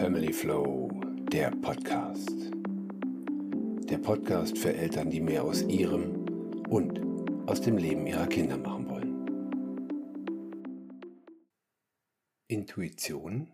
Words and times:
Family 0.00 0.32
Flow, 0.32 0.88
der 1.30 1.50
Podcast. 1.50 2.32
Der 3.90 3.98
Podcast 3.98 4.56
für 4.56 4.72
Eltern, 4.72 5.10
die 5.10 5.20
mehr 5.20 5.44
aus 5.44 5.60
ihrem 5.60 6.24
und 6.70 6.98
aus 7.46 7.60
dem 7.60 7.76
Leben 7.76 8.06
ihrer 8.06 8.26
Kinder 8.26 8.56
machen 8.56 8.88
wollen. 8.88 9.26
Intuition 12.48 13.52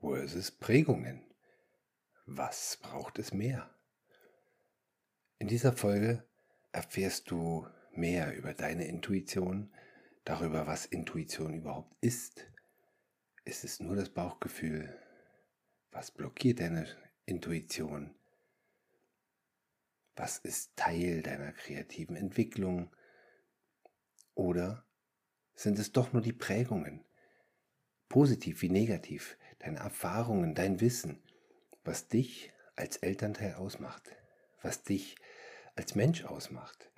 versus 0.00 0.50
Prägungen. 0.50 1.20
Was 2.24 2.78
braucht 2.80 3.18
es 3.18 3.34
mehr? 3.34 3.68
In 5.38 5.46
dieser 5.46 5.74
Folge 5.74 6.24
erfährst 6.72 7.30
du 7.30 7.66
mehr 7.92 8.34
über 8.34 8.54
deine 8.54 8.86
Intuition, 8.86 9.70
darüber, 10.24 10.66
was 10.66 10.86
Intuition 10.86 11.52
überhaupt 11.52 11.94
ist. 12.00 12.46
Ist 13.44 13.62
es 13.62 13.78
nur 13.78 13.94
das 13.94 14.08
Bauchgefühl? 14.08 14.98
Was 15.96 16.10
blockiert 16.10 16.60
deine 16.60 16.86
Intuition? 17.24 18.14
Was 20.14 20.36
ist 20.36 20.76
Teil 20.76 21.22
deiner 21.22 21.52
kreativen 21.52 22.16
Entwicklung? 22.16 22.94
Oder 24.34 24.84
sind 25.54 25.78
es 25.78 25.92
doch 25.92 26.12
nur 26.12 26.20
die 26.20 26.34
Prägungen, 26.34 27.02
positiv 28.10 28.60
wie 28.60 28.68
negativ, 28.68 29.38
deine 29.60 29.78
Erfahrungen, 29.78 30.54
dein 30.54 30.82
Wissen, 30.82 31.22
was 31.82 32.08
dich 32.08 32.52
als 32.74 32.98
Elternteil 32.98 33.54
ausmacht, 33.54 34.14
was 34.60 34.82
dich 34.82 35.16
als 35.76 35.94
Mensch 35.94 36.26
ausmacht, 36.26 36.90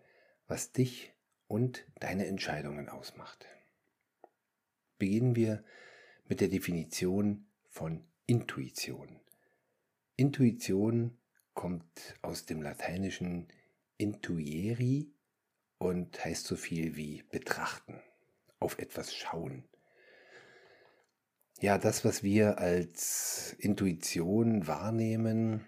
was 0.49 0.73
dich 0.73 1.15
und 1.47 1.87
deine 2.01 2.27
Entscheidungen 2.27 2.89
ausmacht. 2.89 3.47
Beginnen 4.99 5.37
wir 5.37 5.63
mit 6.25 6.41
der 6.41 6.49
Definition 6.49 7.47
von 7.69 8.08
Intuition. 8.31 9.21
Intuition 10.17 11.17
kommt 11.55 12.15
aus 12.21 12.45
dem 12.45 12.61
lateinischen 12.61 13.49
intuieri 13.97 15.11
und 15.79 16.23
heißt 16.23 16.47
so 16.47 16.55
viel 16.55 16.95
wie 16.95 17.23
betrachten, 17.23 18.03
auf 18.61 18.79
etwas 18.79 19.15
schauen. 19.15 19.65
Ja, 21.61 21.79
das, 21.79 22.05
was 22.05 22.23
wir 22.23 22.59
als 22.59 23.57
Intuition 23.61 24.67
wahrnehmen 24.67 25.67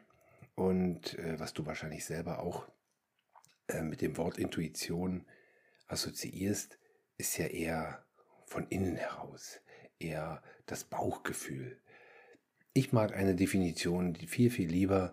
und 0.54 1.18
äh, 1.18 1.40
was 1.40 1.54
du 1.54 1.64
wahrscheinlich 1.64 2.04
selber 2.04 2.40
auch 2.40 2.68
äh, 3.68 3.80
mit 3.80 4.02
dem 4.02 4.18
Wort 4.18 4.36
Intuition 4.36 5.24
assoziierst, 5.86 6.78
ist 7.16 7.38
ja 7.38 7.46
eher 7.46 8.04
von 8.44 8.68
innen 8.68 8.96
heraus, 8.96 9.60
eher 9.98 10.42
das 10.66 10.84
Bauchgefühl. 10.84 11.80
Ich 12.72 12.92
mag 12.92 13.14
eine 13.14 13.34
Definition, 13.34 14.14
viel, 14.14 14.50
viel 14.50 14.68
lieber, 14.68 15.12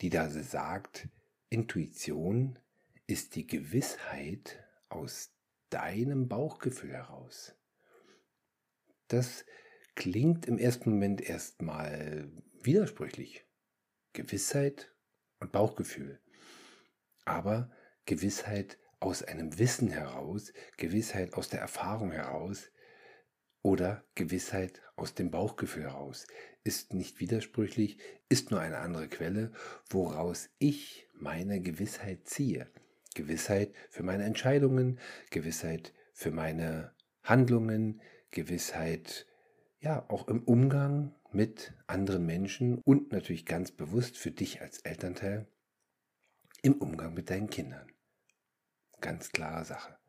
die 0.00 0.08
da 0.08 0.30
sagt, 0.30 1.08
Intuition 1.50 2.58
ist 3.06 3.34
die 3.34 3.46
Gewissheit 3.46 4.64
aus 4.88 5.30
deinem 5.68 6.28
Bauchgefühl 6.28 6.92
heraus. 6.92 7.54
Das 9.08 9.44
klingt 9.94 10.46
im 10.46 10.56
ersten 10.56 10.90
Moment 10.90 11.20
erstmal 11.20 12.30
widersprüchlich. 12.62 13.44
Gewissheit 14.14 14.94
und 15.38 15.52
Bauchgefühl. 15.52 16.18
Aber 17.26 17.70
Gewissheit 18.06 18.78
aus 19.00 19.22
einem 19.22 19.58
Wissen 19.58 19.90
heraus, 19.90 20.52
Gewissheit 20.78 21.34
aus 21.34 21.48
der 21.48 21.60
Erfahrung 21.60 22.10
heraus 22.10 22.70
oder 23.62 24.04
Gewissheit 24.14 24.80
aus 24.96 25.14
dem 25.14 25.30
Bauchgefühl 25.30 25.84
heraus 25.84 26.26
ist 26.64 26.94
nicht 26.94 27.20
widersprüchlich, 27.20 27.98
ist 28.28 28.50
nur 28.50 28.60
eine 28.60 28.78
andere 28.78 29.08
Quelle, 29.08 29.52
woraus 29.88 30.50
ich 30.58 31.08
meine 31.14 31.60
Gewissheit 31.60 32.28
ziehe. 32.28 32.68
Gewissheit 33.14 33.74
für 33.88 34.02
meine 34.02 34.24
Entscheidungen, 34.24 34.98
Gewissheit 35.30 35.92
für 36.12 36.30
meine 36.30 36.94
Handlungen, 37.22 38.00
Gewissheit 38.30 39.26
ja 39.80 40.08
auch 40.08 40.28
im 40.28 40.42
Umgang 40.44 41.14
mit 41.32 41.72
anderen 41.86 42.26
Menschen 42.26 42.78
und 42.84 43.12
natürlich 43.12 43.46
ganz 43.46 43.72
bewusst 43.72 44.16
für 44.16 44.30
dich 44.30 44.60
als 44.60 44.80
Elternteil 44.80 45.46
im 46.62 46.74
Umgang 46.74 47.14
mit 47.14 47.30
deinen 47.30 47.50
Kindern. 47.50 47.90
Ganz 49.00 49.32
klare 49.32 49.64
Sache. 49.64 49.99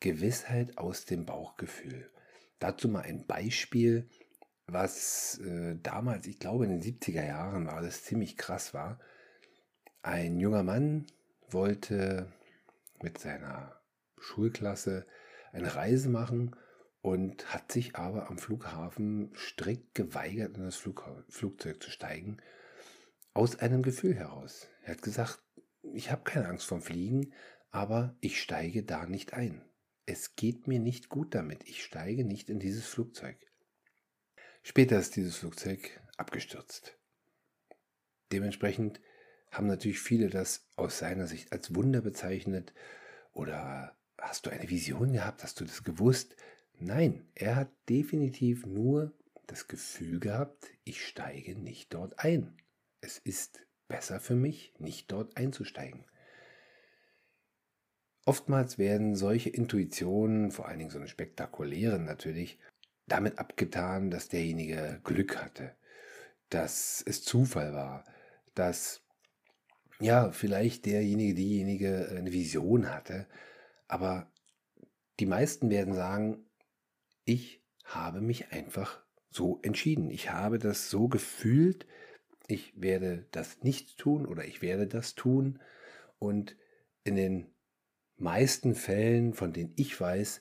Gewissheit 0.00 0.78
aus 0.78 1.04
dem 1.04 1.24
Bauchgefühl. 1.26 2.10
Dazu 2.58 2.88
mal 2.88 3.02
ein 3.02 3.26
Beispiel, 3.26 4.08
was 4.66 5.38
äh, 5.38 5.76
damals, 5.82 6.26
ich 6.26 6.38
glaube 6.38 6.64
in 6.64 6.70
den 6.70 6.82
70er 6.82 7.24
Jahren 7.24 7.66
war, 7.66 7.82
das 7.82 8.04
ziemlich 8.04 8.36
krass 8.36 8.74
war. 8.74 8.98
Ein 10.02 10.38
junger 10.38 10.62
Mann 10.62 11.06
wollte 11.48 12.32
mit 13.02 13.18
seiner 13.18 13.80
Schulklasse 14.18 15.06
eine 15.52 15.74
Reise 15.74 16.08
machen 16.08 16.56
und 17.02 17.52
hat 17.52 17.70
sich 17.70 17.96
aber 17.96 18.30
am 18.30 18.38
Flughafen 18.38 19.32
strikt 19.34 19.94
geweigert, 19.94 20.56
in 20.56 20.64
das 20.64 20.76
Flug 20.76 21.04
Flugzeug 21.28 21.82
zu 21.82 21.90
steigen, 21.90 22.38
aus 23.34 23.58
einem 23.58 23.82
Gefühl 23.82 24.14
heraus. 24.14 24.68
Er 24.82 24.92
hat 24.92 25.02
gesagt, 25.02 25.42
ich 25.82 26.10
habe 26.10 26.24
keine 26.24 26.48
Angst 26.48 26.66
vom 26.66 26.80
Fliegen, 26.80 27.32
aber 27.70 28.16
ich 28.20 28.40
steige 28.40 28.84
da 28.84 29.06
nicht 29.06 29.34
ein. 29.34 29.62
Es 30.06 30.36
geht 30.36 30.66
mir 30.66 30.80
nicht 30.80 31.08
gut 31.08 31.34
damit. 31.34 31.64
Ich 31.68 31.82
steige 31.82 32.24
nicht 32.24 32.50
in 32.50 32.58
dieses 32.58 32.86
Flugzeug. 32.86 33.36
Später 34.62 34.98
ist 34.98 35.16
dieses 35.16 35.36
Flugzeug 35.36 36.00
abgestürzt. 36.16 36.96
Dementsprechend 38.32 39.00
haben 39.50 39.66
natürlich 39.66 40.00
viele 40.00 40.28
das 40.28 40.66
aus 40.76 40.98
seiner 40.98 41.26
Sicht 41.26 41.52
als 41.52 41.74
Wunder 41.74 42.00
bezeichnet. 42.00 42.72
Oder 43.32 43.96
hast 44.18 44.46
du 44.46 44.50
eine 44.50 44.68
Vision 44.68 45.12
gehabt? 45.12 45.42
Hast 45.42 45.60
du 45.60 45.64
das 45.64 45.84
gewusst? 45.84 46.36
Nein, 46.78 47.26
er 47.34 47.56
hat 47.56 47.70
definitiv 47.88 48.66
nur 48.66 49.12
das 49.46 49.68
Gefühl 49.68 50.20
gehabt, 50.20 50.70
ich 50.84 51.06
steige 51.06 51.54
nicht 51.54 51.92
dort 51.94 52.18
ein. 52.18 52.56
Es 53.00 53.18
ist 53.18 53.60
besser 53.88 54.20
für 54.20 54.34
mich, 54.34 54.74
nicht 54.78 55.12
dort 55.12 55.36
einzusteigen. 55.36 56.04
Oftmals 58.26 58.78
werden 58.78 59.16
solche 59.16 59.50
Intuitionen, 59.50 60.50
vor 60.50 60.66
allen 60.66 60.78
Dingen 60.78 60.90
so 60.90 60.98
eine 60.98 61.08
spektakulären 61.08 62.04
natürlich, 62.04 62.58
damit 63.06 63.38
abgetan, 63.38 64.10
dass 64.10 64.28
derjenige 64.28 65.00
Glück 65.04 65.36
hatte, 65.36 65.76
dass 66.48 67.02
es 67.06 67.22
Zufall 67.22 67.74
war, 67.74 68.04
dass 68.54 69.02
ja, 70.00 70.32
vielleicht 70.32 70.86
derjenige, 70.86 71.34
diejenige 71.34 72.08
eine 72.10 72.32
Vision 72.32 72.90
hatte, 72.90 73.28
aber 73.88 74.32
die 75.20 75.26
meisten 75.26 75.70
werden 75.70 75.94
sagen, 75.94 76.46
ich 77.24 77.62
habe 77.84 78.20
mich 78.20 78.52
einfach 78.52 79.04
so 79.30 79.60
entschieden. 79.62 80.10
Ich 80.10 80.30
habe 80.30 80.58
das 80.58 80.90
so 80.90 81.08
gefühlt, 81.08 81.86
ich 82.46 82.80
werde 82.80 83.26
das 83.30 83.62
nicht 83.62 83.98
tun 83.98 84.26
oder 84.26 84.44
ich 84.44 84.62
werde 84.62 84.86
das 84.86 85.14
tun. 85.14 85.60
Und 86.18 86.56
in 87.04 87.16
den 87.16 87.53
meisten 88.16 88.74
Fällen, 88.74 89.34
von 89.34 89.52
denen 89.52 89.72
ich 89.76 90.00
weiß, 90.00 90.40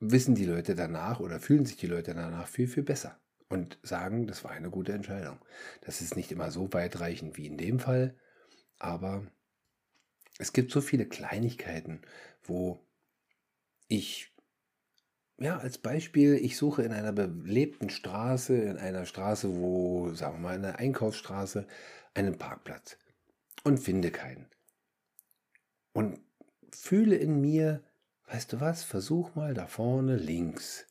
wissen 0.00 0.34
die 0.34 0.46
Leute 0.46 0.74
danach 0.74 1.20
oder 1.20 1.40
fühlen 1.40 1.66
sich 1.66 1.76
die 1.76 1.86
Leute 1.86 2.14
danach 2.14 2.48
viel, 2.48 2.68
viel 2.68 2.82
besser 2.82 3.20
und 3.48 3.78
sagen, 3.82 4.26
das 4.26 4.44
war 4.44 4.52
eine 4.52 4.70
gute 4.70 4.92
Entscheidung. 4.92 5.38
Das 5.82 6.00
ist 6.00 6.16
nicht 6.16 6.32
immer 6.32 6.50
so 6.50 6.72
weitreichend 6.72 7.36
wie 7.36 7.46
in 7.46 7.58
dem 7.58 7.78
Fall, 7.80 8.16
aber 8.78 9.26
es 10.38 10.52
gibt 10.52 10.72
so 10.72 10.80
viele 10.80 11.06
Kleinigkeiten, 11.06 12.00
wo 12.42 12.80
ich, 13.88 14.34
ja, 15.38 15.58
als 15.58 15.78
Beispiel, 15.78 16.36
ich 16.36 16.56
suche 16.56 16.82
in 16.82 16.92
einer 16.92 17.12
belebten 17.12 17.90
Straße, 17.90 18.56
in 18.56 18.78
einer 18.78 19.04
Straße, 19.04 19.54
wo, 19.54 20.14
sagen 20.14 20.36
wir 20.36 20.40
mal, 20.40 20.54
eine 20.54 20.78
Einkaufsstraße, 20.78 21.66
einen 22.14 22.38
Parkplatz 22.38 22.96
und 23.64 23.78
finde 23.78 24.10
keinen 24.10 24.48
und 25.92 26.20
fühle 26.72 27.16
in 27.16 27.40
mir, 27.40 27.82
weißt 28.28 28.52
du 28.52 28.60
was, 28.60 28.84
versuch 28.84 29.34
mal 29.34 29.54
da 29.54 29.66
vorne 29.66 30.16
links. 30.16 30.86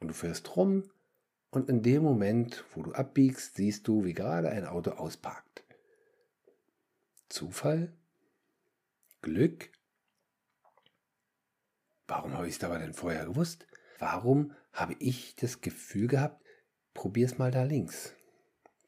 Und 0.00 0.08
du 0.08 0.14
fährst 0.14 0.56
rum 0.56 0.90
und 1.50 1.68
in 1.68 1.82
dem 1.82 2.02
Moment, 2.02 2.64
wo 2.74 2.82
du 2.82 2.92
abbiegst, 2.92 3.56
siehst 3.56 3.88
du, 3.88 4.04
wie 4.04 4.12
gerade 4.12 4.50
ein 4.50 4.66
Auto 4.66 4.92
ausparkt. 4.92 5.64
Zufall? 7.28 7.92
Glück? 9.22 9.70
Warum 12.06 12.34
habe 12.34 12.48
ich 12.48 12.56
es 12.56 12.64
aber 12.64 12.78
denn 12.78 12.92
vorher 12.94 13.24
gewusst? 13.24 13.66
Warum 13.98 14.52
habe 14.72 14.94
ich 14.98 15.34
das 15.36 15.60
Gefühl 15.60 16.06
gehabt, 16.06 16.44
probier's 16.94 17.38
mal 17.38 17.50
da 17.50 17.64
links? 17.64 18.14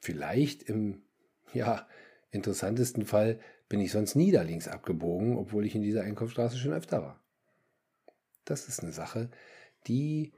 Vielleicht 0.00 0.62
im, 0.64 1.02
ja, 1.52 1.88
interessantesten 2.30 3.06
Fall 3.06 3.40
bin 3.68 3.80
ich 3.80 3.92
sonst 3.92 4.14
nie 4.14 4.32
da 4.32 4.42
links 4.42 4.68
abgebogen, 4.68 5.36
obwohl 5.36 5.66
ich 5.66 5.74
in 5.74 5.82
dieser 5.82 6.02
Einkaufsstraße 6.02 6.56
schon 6.56 6.72
öfter 6.72 7.02
war. 7.02 7.20
Das 8.44 8.68
ist 8.68 8.82
eine 8.82 8.92
Sache, 8.92 9.30
die 9.86 10.32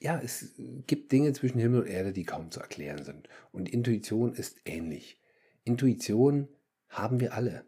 ja, 0.00 0.20
es 0.22 0.54
gibt 0.86 1.10
Dinge 1.10 1.32
zwischen 1.32 1.58
Himmel 1.58 1.80
und 1.80 1.88
Erde, 1.88 2.12
die 2.12 2.24
kaum 2.24 2.50
zu 2.50 2.60
erklären 2.60 3.04
sind. 3.04 3.28
Und 3.50 3.68
Intuition 3.68 4.32
ist 4.32 4.58
ähnlich. 4.64 5.20
Intuition 5.64 6.48
haben 6.88 7.20
wir 7.20 7.34
alle. 7.34 7.64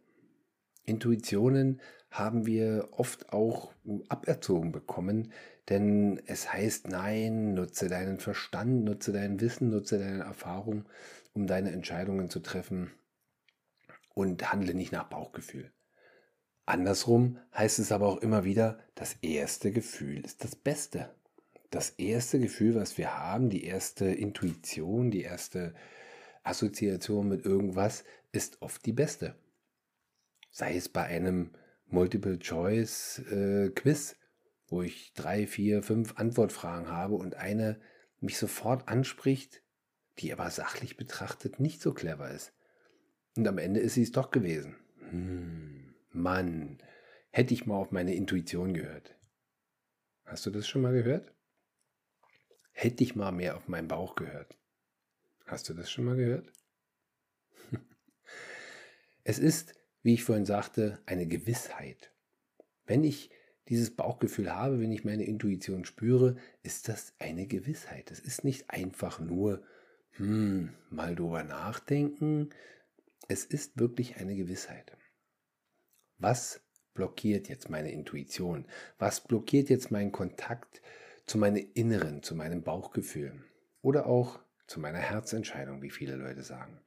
Intuitionen 0.84 1.81
haben 2.10 2.46
wir 2.46 2.88
oft 2.92 3.32
auch 3.32 3.72
aberzogen 4.08 4.72
bekommen, 4.72 5.32
denn 5.69 6.20
es 6.26 6.52
heißt, 6.52 6.88
nein, 6.88 7.54
nutze 7.54 7.88
deinen 7.88 8.19
Verstand, 8.19 8.84
nutze 8.84 9.12
dein 9.12 9.40
Wissen, 9.40 9.70
nutze 9.70 9.98
deine 9.98 10.25
Erfahrung, 10.25 10.87
um 11.32 11.46
deine 11.46 11.70
Entscheidungen 11.70 12.31
zu 12.31 12.40
treffen 12.40 12.90
und 14.14 14.52
handle 14.52 14.74
nicht 14.74 14.92
nach 14.92 15.08
Bauchgefühl. 15.08 15.72
Andersrum 16.66 17.38
heißt 17.54 17.78
es 17.80 17.92
aber 17.92 18.06
auch 18.06 18.18
immer 18.18 18.44
wieder, 18.44 18.78
das 18.94 19.14
erste 19.22 19.72
Gefühl 19.72 20.22
ist 20.24 20.44
das 20.44 20.54
Beste. 20.54 21.14
Das 21.70 21.88
erste 21.90 22.38
Gefühl, 22.38 22.74
was 22.74 22.98
wir 22.98 23.18
haben, 23.18 23.48
die 23.50 23.64
erste 23.64 24.06
Intuition, 24.06 25.10
die 25.10 25.22
erste 25.22 25.74
Assoziation 26.42 27.28
mit 27.28 27.44
irgendwas, 27.44 28.04
ist 28.32 28.62
oft 28.62 28.86
die 28.86 28.92
beste. 28.92 29.34
Sei 30.50 30.74
es 30.76 30.88
bei 30.88 31.04
einem 31.04 31.50
Multiple-Choice-Quiz, 31.86 34.12
äh, 34.12 34.16
wo 34.68 34.82
ich 34.82 35.12
drei, 35.14 35.46
vier, 35.46 35.82
fünf 35.82 36.16
Antwortfragen 36.16 36.88
habe 36.88 37.16
und 37.16 37.34
eine 37.34 37.78
mich 38.20 38.38
sofort 38.38 38.88
anspricht, 38.88 39.62
die 40.18 40.32
aber 40.32 40.48
sachlich 40.50 40.96
betrachtet 40.96 41.60
nicht 41.60 41.82
so 41.82 41.92
clever 41.92 42.30
ist. 42.30 42.54
Und 43.36 43.46
am 43.46 43.58
Ende 43.58 43.80
ist 43.80 43.94
sie 43.94 44.02
es 44.02 44.12
doch 44.12 44.30
gewesen. 44.30 44.76
Hm, 45.10 45.94
Mann, 46.10 46.78
hätte 47.30 47.54
ich 47.54 47.66
mal 47.66 47.76
auf 47.76 47.92
meine 47.92 48.14
Intuition 48.14 48.74
gehört. 48.74 49.16
Hast 50.24 50.46
du 50.46 50.50
das 50.50 50.68
schon 50.68 50.82
mal 50.82 50.92
gehört? 50.92 51.32
Hätte 52.72 53.04
ich 53.04 53.16
mal 53.16 53.32
mehr 53.32 53.56
auf 53.56 53.68
meinen 53.68 53.88
Bauch 53.88 54.14
gehört. 54.14 54.56
Hast 55.46 55.68
du 55.68 55.74
das 55.74 55.90
schon 55.90 56.04
mal 56.04 56.16
gehört? 56.16 56.52
es 59.24 59.38
ist, 59.38 59.74
wie 60.02 60.14
ich 60.14 60.24
vorhin 60.24 60.46
sagte, 60.46 61.00
eine 61.06 61.26
Gewissheit. 61.26 62.12
Wenn 62.86 63.04
ich 63.04 63.30
dieses 63.68 63.94
Bauchgefühl 63.94 64.52
habe, 64.52 64.80
wenn 64.80 64.92
ich 64.92 65.04
meine 65.04 65.24
Intuition 65.24 65.84
spüre, 65.84 66.36
ist 66.62 66.88
das 66.88 67.14
eine 67.18 67.46
Gewissheit. 67.46 68.10
Es 68.10 68.18
ist 68.18 68.44
nicht 68.44 68.70
einfach 68.70 69.20
nur, 69.20 69.62
hm, 70.12 70.74
mal 70.90 71.14
drüber 71.14 71.44
nachdenken. 71.44 72.50
Es 73.28 73.44
ist 73.44 73.78
wirklich 73.78 74.17
eine 74.17 74.34
Gewissheit. 74.34 74.96
Was 76.19 76.61
blockiert 76.94 77.49
jetzt 77.49 77.70
meine 77.70 77.93
Intuition? 77.93 78.67
Was 78.99 79.22
blockiert 79.22 79.70
jetzt 79.70 79.90
meinen 79.90 80.12
Kontakt 80.12 80.82
zu 81.26 81.38
meinem 81.38 81.67
Inneren, 81.75 82.22
zu 82.22 82.34
meinem 82.34 82.62
Bauchgefühl? 82.62 83.44
Oder 83.82 84.06
auch 84.06 84.40
zu 84.67 84.81
meiner 84.81 84.99
Herzentscheidung, 84.99 85.82
wie 85.82 85.90
viele 85.90 86.17
Leute 86.17 86.43
sagen. 86.43 86.78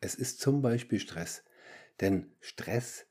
Es 0.00 0.14
ist 0.14 0.40
zum 0.40 0.62
Beispiel 0.62 0.98
Stress, 0.98 1.44
denn 2.00 2.32
Stress 2.40 3.06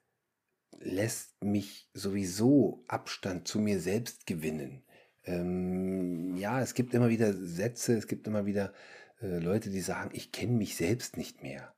lässt 0.79 1.43
mich 1.43 1.89
sowieso 1.93 2.83
Abstand 2.87 3.47
zu 3.47 3.59
mir 3.59 3.79
selbst 3.79 4.25
gewinnen. 4.25 4.83
Ähm, 5.23 6.35
ja, 6.37 6.61
es 6.61 6.73
gibt 6.73 6.93
immer 6.93 7.09
wieder 7.09 7.33
Sätze, 7.33 7.95
es 7.95 8.07
gibt 8.07 8.27
immer 8.27 8.45
wieder 8.45 8.73
äh, 9.21 9.39
Leute, 9.39 9.69
die 9.69 9.81
sagen, 9.81 10.11
ich 10.13 10.31
kenne 10.31 10.53
mich 10.53 10.75
selbst 10.75 11.17
nicht 11.17 11.43
mehr. 11.43 11.73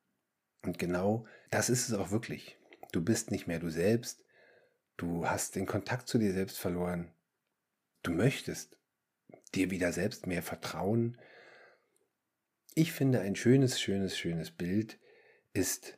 Und 0.63 0.79
genau 0.79 1.25
das 1.49 1.69
ist 1.69 1.87
es 1.87 1.93
auch 1.93 2.11
wirklich. 2.11 2.57
Du 2.91 3.03
bist 3.03 3.31
nicht 3.31 3.47
mehr 3.47 3.59
du 3.59 3.69
selbst, 3.69 4.23
du 4.97 5.27
hast 5.27 5.55
den 5.55 5.65
Kontakt 5.65 6.07
zu 6.07 6.17
dir 6.17 6.33
selbst 6.33 6.59
verloren, 6.59 7.11
du 8.03 8.11
möchtest 8.11 8.77
dir 9.55 9.71
wieder 9.71 9.91
selbst 9.91 10.27
mehr 10.27 10.43
vertrauen. 10.43 11.17
Ich 12.75 12.91
finde, 12.91 13.21
ein 13.21 13.35
schönes, 13.35 13.79
schönes, 13.79 14.17
schönes 14.17 14.51
Bild 14.51 14.99
ist, 15.53 15.97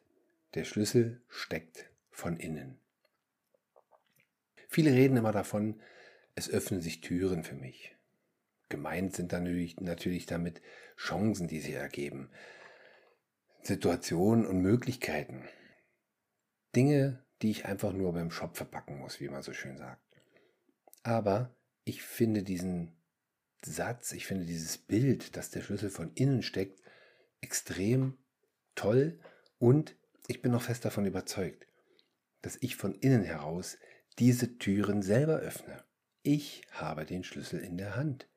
der 0.55 0.63
Schlüssel 0.63 1.21
steckt 1.27 1.89
von 2.11 2.37
innen. 2.37 2.79
Viele 4.69 4.91
reden 4.91 5.17
immer 5.17 5.31
davon, 5.31 5.81
es 6.35 6.49
öffnen 6.49 6.81
sich 6.81 7.01
Türen 7.01 7.43
für 7.43 7.55
mich. 7.55 7.94
Gemeint 8.75 9.15
sind 9.15 9.31
dann 9.31 9.43
natürlich, 9.43 9.79
natürlich 9.79 10.25
damit 10.25 10.61
Chancen, 10.97 11.47
die 11.47 11.61
sich 11.61 11.75
ergeben, 11.75 12.29
Situationen 13.61 14.45
und 14.45 14.59
Möglichkeiten. 14.59 15.47
Dinge, 16.75 17.25
die 17.41 17.51
ich 17.51 17.63
einfach 17.63 17.93
nur 17.93 18.11
beim 18.11 18.31
Shop 18.31 18.57
verpacken 18.57 18.99
muss, 18.99 19.21
wie 19.21 19.29
man 19.29 19.43
so 19.43 19.53
schön 19.53 19.77
sagt. 19.77 20.03
Aber 21.03 21.55
ich 21.85 22.01
finde 22.01 22.43
diesen 22.43 22.97
Satz, 23.63 24.11
ich 24.11 24.25
finde 24.25 24.45
dieses 24.45 24.77
Bild, 24.77 25.37
dass 25.37 25.51
der 25.51 25.61
Schlüssel 25.61 25.89
von 25.89 26.11
innen 26.13 26.43
steckt, 26.43 26.81
extrem 27.39 28.17
toll 28.75 29.21
und 29.57 29.95
ich 30.27 30.41
bin 30.41 30.51
noch 30.51 30.63
fest 30.63 30.83
davon 30.83 31.05
überzeugt, 31.05 31.65
dass 32.41 32.57
ich 32.59 32.75
von 32.75 32.93
innen 32.93 33.23
heraus 33.23 33.77
diese 34.19 34.57
Türen 34.57 35.01
selber 35.01 35.37
öffne. 35.37 35.85
Ich 36.23 36.63
habe 36.71 37.05
den 37.05 37.23
Schlüssel 37.23 37.61
in 37.61 37.77
der 37.77 37.95
Hand. 37.95 38.27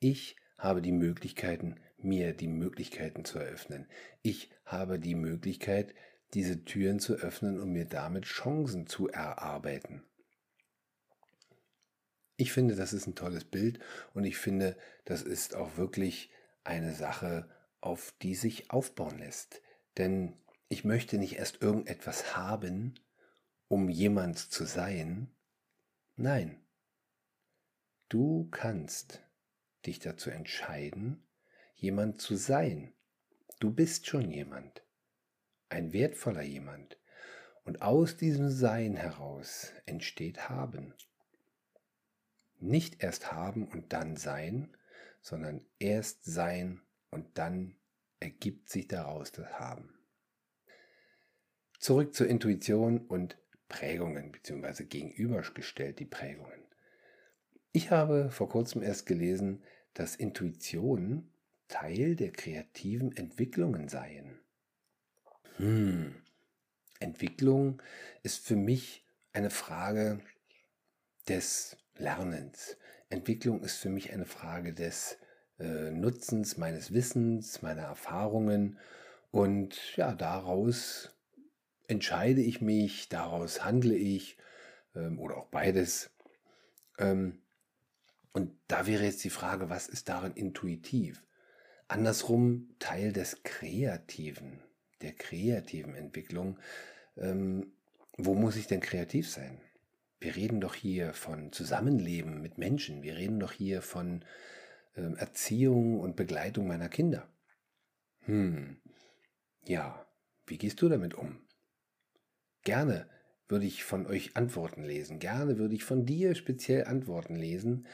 Ich 0.00 0.36
habe 0.56 0.82
die 0.82 0.92
Möglichkeiten, 0.92 1.76
mir 1.98 2.32
die 2.32 2.48
Möglichkeiten 2.48 3.24
zu 3.24 3.38
eröffnen. 3.38 3.88
Ich 4.22 4.50
habe 4.64 4.98
die 4.98 5.14
Möglichkeit, 5.14 5.94
diese 6.34 6.64
Türen 6.64 7.00
zu 7.00 7.14
öffnen 7.14 7.58
und 7.58 7.72
mir 7.72 7.86
damit 7.86 8.24
Chancen 8.24 8.86
zu 8.86 9.08
erarbeiten. 9.08 10.04
Ich 12.36 12.52
finde, 12.52 12.76
das 12.76 12.92
ist 12.92 13.06
ein 13.06 13.16
tolles 13.16 13.44
Bild 13.44 13.80
und 14.14 14.24
ich 14.24 14.36
finde, 14.36 14.76
das 15.04 15.22
ist 15.22 15.56
auch 15.56 15.76
wirklich 15.76 16.30
eine 16.62 16.92
Sache, 16.92 17.48
auf 17.80 18.14
die 18.22 18.34
sich 18.34 18.70
aufbauen 18.70 19.18
lässt. 19.18 19.62
Denn 19.96 20.36
ich 20.68 20.84
möchte 20.84 21.18
nicht 21.18 21.36
erst 21.36 21.62
irgendetwas 21.62 22.36
haben, 22.36 22.94
um 23.66 23.88
jemand 23.88 24.38
zu 24.38 24.64
sein. 24.64 25.34
Nein, 26.14 26.60
du 28.08 28.48
kannst 28.50 29.27
dich 29.86 29.98
dazu 29.98 30.30
entscheiden, 30.30 31.26
jemand 31.74 32.20
zu 32.20 32.36
sein. 32.36 32.92
Du 33.60 33.72
bist 33.72 34.06
schon 34.06 34.30
jemand, 34.30 34.82
ein 35.68 35.92
wertvoller 35.92 36.42
jemand. 36.42 36.98
Und 37.64 37.82
aus 37.82 38.16
diesem 38.16 38.48
Sein 38.48 38.96
heraus 38.96 39.72
entsteht 39.84 40.48
Haben. 40.48 40.94
Nicht 42.60 43.02
erst 43.02 43.30
haben 43.30 43.68
und 43.68 43.92
dann 43.92 44.16
sein, 44.16 44.74
sondern 45.20 45.64
erst 45.78 46.24
sein 46.24 46.80
und 47.10 47.36
dann 47.36 47.76
ergibt 48.20 48.70
sich 48.70 48.88
daraus 48.88 49.32
das 49.32 49.58
Haben. 49.58 49.98
Zurück 51.78 52.14
zur 52.14 52.26
Intuition 52.26 53.06
und 53.06 53.38
Prägungen 53.68 54.32
beziehungsweise 54.32 54.86
gegenübergestellt 54.86 55.98
die 55.98 56.06
Prägungen. 56.06 56.57
Ich 57.78 57.92
habe 57.92 58.32
vor 58.32 58.48
kurzem 58.48 58.82
erst 58.82 59.06
gelesen, 59.06 59.62
dass 59.94 60.16
Intuition 60.16 61.30
Teil 61.68 62.16
der 62.16 62.32
kreativen 62.32 63.16
Entwicklungen 63.16 63.88
seien. 63.88 64.40
Hm, 65.58 66.16
Entwicklung 66.98 67.80
ist 68.24 68.44
für 68.44 68.56
mich 68.56 69.06
eine 69.32 69.50
Frage 69.50 70.18
des 71.28 71.76
Lernens. 71.94 72.76
Entwicklung 73.10 73.62
ist 73.62 73.76
für 73.76 73.90
mich 73.90 74.12
eine 74.12 74.26
Frage 74.26 74.74
des 74.74 75.16
äh, 75.60 75.92
Nutzens 75.92 76.56
meines 76.56 76.92
Wissens, 76.92 77.62
meiner 77.62 77.82
Erfahrungen 77.82 78.76
und 79.30 79.96
ja, 79.96 80.16
daraus 80.16 81.16
entscheide 81.86 82.40
ich 82.40 82.60
mich, 82.60 83.08
daraus 83.08 83.64
handle 83.64 83.94
ich 83.94 84.36
ähm, 84.96 85.20
oder 85.20 85.36
auch 85.36 85.46
beides. 85.46 86.10
Ähm, 86.98 87.40
und 88.32 88.52
da 88.68 88.86
wäre 88.86 89.04
jetzt 89.04 89.24
die 89.24 89.30
Frage, 89.30 89.70
was 89.70 89.88
ist 89.88 90.08
darin 90.08 90.32
intuitiv? 90.32 91.22
Andersrum 91.88 92.74
Teil 92.78 93.12
des 93.12 93.42
Kreativen, 93.42 94.60
der 95.00 95.12
kreativen 95.12 95.94
Entwicklung. 95.94 96.58
Ähm, 97.16 97.72
wo 98.16 98.34
muss 98.34 98.56
ich 98.56 98.66
denn 98.66 98.80
kreativ 98.80 99.30
sein? 99.30 99.60
Wir 100.20 100.36
reden 100.36 100.60
doch 100.60 100.74
hier 100.74 101.14
von 101.14 101.52
Zusammenleben 101.52 102.42
mit 102.42 102.58
Menschen. 102.58 103.02
Wir 103.02 103.16
reden 103.16 103.38
doch 103.40 103.52
hier 103.52 103.82
von 103.82 104.24
ähm, 104.96 105.16
Erziehung 105.16 106.00
und 106.00 106.16
Begleitung 106.16 106.66
meiner 106.66 106.88
Kinder. 106.88 107.28
Hm, 108.24 108.80
ja, 109.64 110.06
wie 110.46 110.58
gehst 110.58 110.82
du 110.82 110.88
damit 110.88 111.14
um? 111.14 111.38
Gerne 112.64 113.08
würde 113.48 113.64
ich 113.64 113.84
von 113.84 114.06
euch 114.06 114.36
Antworten 114.36 114.82
lesen. 114.82 115.18
Gerne 115.18 115.58
würde 115.58 115.74
ich 115.74 115.84
von 115.84 116.04
dir 116.04 116.34
speziell 116.34 116.84
Antworten 116.84 117.36
lesen. 117.36 117.86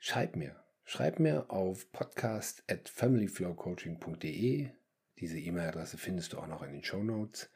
Schreib 0.00 0.36
mir. 0.36 0.54
Schreib 0.84 1.18
mir 1.18 1.50
auf 1.50 1.90
podcast 1.90 2.62
at 2.70 2.88
familyflowcoaching.de. 2.88 4.70
Diese 5.18 5.38
E-Mail-Adresse 5.40 5.98
findest 5.98 6.32
du 6.32 6.38
auch 6.38 6.46
noch 6.46 6.62
in 6.62 6.72
den 6.72 6.84
Show 6.84 7.02
Notes. 7.02 7.50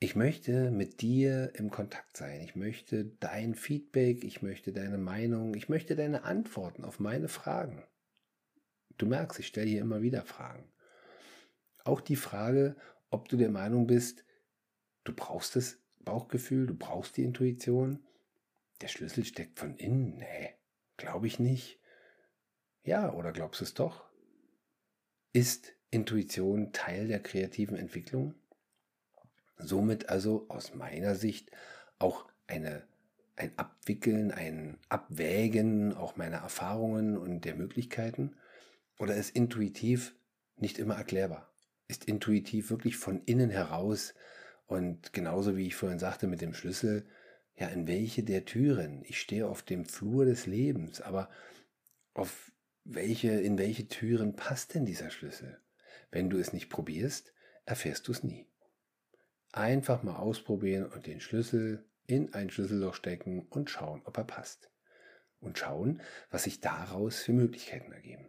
Ich 0.00 0.16
möchte 0.16 0.70
mit 0.70 1.02
dir 1.02 1.52
im 1.54 1.70
Kontakt 1.70 2.16
sein. 2.16 2.40
Ich 2.40 2.56
möchte 2.56 3.04
dein 3.04 3.54
Feedback, 3.54 4.24
ich 4.24 4.40
möchte 4.40 4.72
deine 4.72 4.96
Meinung, 4.96 5.54
ich 5.54 5.68
möchte 5.68 5.96
deine 5.96 6.24
Antworten 6.24 6.82
auf 6.82 6.98
meine 6.98 7.28
Fragen. 7.28 7.84
Du 8.96 9.04
merkst, 9.04 9.38
ich 9.38 9.48
stelle 9.48 9.68
hier 9.68 9.82
immer 9.82 10.00
wieder 10.00 10.24
Fragen. 10.24 10.72
Auch 11.84 12.00
die 12.00 12.16
Frage, 12.16 12.74
ob 13.10 13.28
du 13.28 13.36
der 13.36 13.50
Meinung 13.50 13.86
bist, 13.86 14.24
du 15.04 15.12
brauchst 15.14 15.56
das 15.56 15.78
Bauchgefühl, 16.00 16.66
du 16.66 16.74
brauchst 16.74 17.18
die 17.18 17.24
Intuition. 17.24 18.02
Der 18.80 18.88
Schlüssel 18.88 19.26
steckt 19.26 19.58
von 19.58 19.76
innen. 19.76 20.16
Nee, 20.16 20.54
glaube 21.02 21.26
ich 21.26 21.40
nicht. 21.40 21.80
Ja, 22.84 23.12
oder 23.12 23.32
glaubst 23.32 23.60
du 23.60 23.64
es 23.64 23.74
doch? 23.74 24.04
Ist 25.32 25.72
Intuition 25.90 26.72
Teil 26.72 27.08
der 27.08 27.20
kreativen 27.20 27.76
Entwicklung? 27.76 28.34
Somit 29.56 30.08
also 30.08 30.46
aus 30.48 30.74
meiner 30.74 31.16
Sicht 31.16 31.50
auch 31.98 32.28
eine, 32.46 32.84
ein 33.34 33.52
Abwickeln, 33.58 34.30
ein 34.30 34.78
Abwägen 34.88 35.92
auch 35.92 36.16
meiner 36.16 36.38
Erfahrungen 36.38 37.16
und 37.16 37.44
der 37.44 37.56
Möglichkeiten? 37.56 38.36
Oder 38.98 39.16
ist 39.16 39.34
intuitiv 39.34 40.14
nicht 40.56 40.78
immer 40.78 40.94
erklärbar? 40.94 41.52
Ist 41.88 42.04
intuitiv 42.04 42.70
wirklich 42.70 42.96
von 42.96 43.24
innen 43.24 43.50
heraus 43.50 44.14
und 44.66 45.12
genauso 45.12 45.56
wie 45.56 45.66
ich 45.66 45.74
vorhin 45.74 45.98
sagte 45.98 46.28
mit 46.28 46.40
dem 46.40 46.54
Schlüssel, 46.54 47.04
ja, 47.56 47.68
in 47.68 47.86
welche 47.86 48.22
der 48.22 48.44
Türen? 48.44 49.02
Ich 49.06 49.20
stehe 49.20 49.46
auf 49.46 49.62
dem 49.62 49.84
Flur 49.84 50.24
des 50.24 50.46
Lebens, 50.46 51.00
aber 51.00 51.30
auf 52.14 52.52
welche, 52.84 53.30
in 53.30 53.58
welche 53.58 53.88
Türen 53.88 54.34
passt 54.34 54.74
denn 54.74 54.84
dieser 54.84 55.10
Schlüssel? 55.10 55.60
Wenn 56.10 56.30
du 56.30 56.38
es 56.38 56.52
nicht 56.52 56.68
probierst, 56.68 57.32
erfährst 57.64 58.08
du 58.08 58.12
es 58.12 58.22
nie. 58.22 58.46
Einfach 59.52 60.02
mal 60.02 60.16
ausprobieren 60.16 60.86
und 60.86 61.06
den 61.06 61.20
Schlüssel 61.20 61.84
in 62.06 62.34
ein 62.34 62.50
Schlüsselloch 62.50 62.94
stecken 62.94 63.46
und 63.48 63.70
schauen, 63.70 64.02
ob 64.04 64.16
er 64.18 64.24
passt. 64.24 64.70
Und 65.40 65.58
schauen, 65.58 66.00
was 66.30 66.44
sich 66.44 66.60
daraus 66.60 67.20
für 67.20 67.32
Möglichkeiten 67.32 67.92
ergeben. 67.92 68.28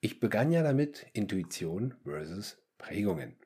Ich 0.00 0.20
begann 0.20 0.52
ja 0.52 0.62
damit 0.62 1.06
Intuition 1.12 1.94
versus 2.04 2.58
Prägungen. 2.76 3.36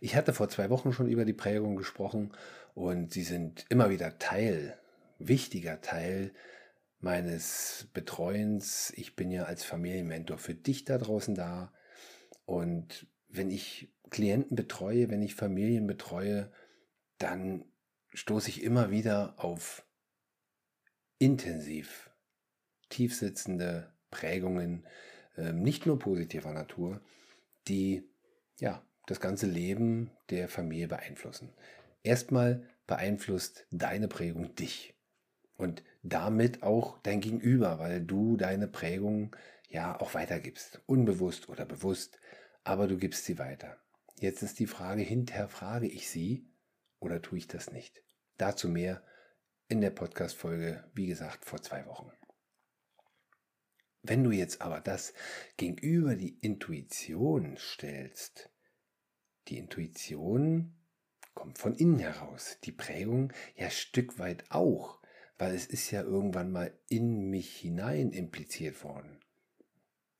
Ich 0.00 0.16
hatte 0.16 0.32
vor 0.32 0.48
zwei 0.48 0.70
Wochen 0.70 0.92
schon 0.92 1.08
über 1.08 1.24
die 1.24 1.32
Prägungen 1.32 1.76
gesprochen 1.76 2.32
und 2.74 3.12
sie 3.12 3.22
sind 3.22 3.64
immer 3.68 3.90
wieder 3.90 4.18
Teil, 4.18 4.78
wichtiger 5.18 5.80
Teil 5.80 6.32
meines 7.00 7.88
Betreuens. 7.92 8.92
Ich 8.96 9.16
bin 9.16 9.30
ja 9.30 9.44
als 9.44 9.64
Familienmentor 9.64 10.38
für 10.38 10.54
dich 10.54 10.84
da 10.84 10.98
draußen 10.98 11.34
da 11.34 11.72
und 12.44 13.06
wenn 13.28 13.50
ich 13.50 13.92
Klienten 14.10 14.56
betreue, 14.56 15.10
wenn 15.10 15.22
ich 15.22 15.34
Familien 15.34 15.86
betreue, 15.86 16.52
dann 17.18 17.64
stoße 18.12 18.50
ich 18.50 18.62
immer 18.62 18.90
wieder 18.90 19.34
auf 19.38 19.86
intensiv 21.18 22.10
tiefsitzende 22.90 23.92
Prägungen, 24.10 24.86
ähm, 25.36 25.62
nicht 25.62 25.86
nur 25.86 25.98
positiver 25.98 26.52
Natur, 26.52 27.00
die 27.68 28.04
ja 28.58 28.84
das 29.06 29.20
ganze 29.20 29.46
Leben 29.46 30.10
der 30.30 30.48
Familie 30.48 30.88
beeinflussen. 30.88 31.52
Erstmal 32.02 32.68
beeinflusst 32.86 33.66
deine 33.70 34.08
Prägung 34.08 34.54
dich 34.54 34.94
und 35.56 35.82
damit 36.02 36.62
auch 36.62 36.98
dein 37.02 37.20
Gegenüber, 37.20 37.78
weil 37.78 38.02
du 38.02 38.36
deine 38.36 38.68
Prägung 38.68 39.34
ja 39.68 40.00
auch 40.00 40.14
weitergibst, 40.14 40.82
unbewusst 40.86 41.48
oder 41.48 41.64
bewusst, 41.64 42.18
aber 42.64 42.86
du 42.86 42.96
gibst 42.96 43.24
sie 43.24 43.38
weiter. 43.38 43.76
Jetzt 44.18 44.42
ist 44.42 44.58
die 44.58 44.66
Frage, 44.66 45.02
hinterher 45.02 45.48
frage 45.48 45.88
ich 45.88 46.08
sie 46.08 46.46
oder 46.98 47.22
tue 47.22 47.38
ich 47.38 47.48
das 47.48 47.72
nicht? 47.72 48.02
Dazu 48.36 48.68
mehr 48.68 49.02
in 49.68 49.80
der 49.80 49.90
Podcast-Folge, 49.90 50.84
wie 50.94 51.06
gesagt, 51.06 51.44
vor 51.44 51.62
zwei 51.62 51.86
Wochen. 51.86 52.12
Wenn 54.02 54.24
du 54.24 54.32
jetzt 54.32 54.60
aber 54.60 54.80
das 54.80 55.14
gegenüber 55.56 56.16
die 56.16 56.36
Intuition 56.40 57.56
stellst, 57.56 58.51
die 59.48 59.58
Intuition 59.58 60.74
kommt 61.34 61.58
von 61.58 61.74
innen 61.74 61.98
heraus, 61.98 62.58
die 62.64 62.72
Prägung 62.72 63.32
ja 63.56 63.70
Stück 63.70 64.18
weit 64.18 64.44
auch, 64.50 65.00
weil 65.38 65.54
es 65.54 65.66
ist 65.66 65.90
ja 65.90 66.02
irgendwann 66.02 66.52
mal 66.52 66.72
in 66.88 67.30
mich 67.30 67.56
hinein 67.56 68.12
impliziert 68.12 68.84
worden. 68.84 69.18